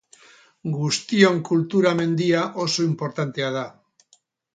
[0.77, 3.63] Guztion kultura mendia oso inportantea da.